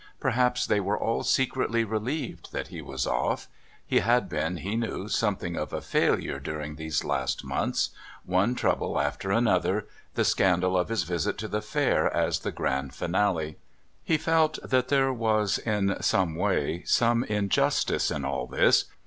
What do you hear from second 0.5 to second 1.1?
they were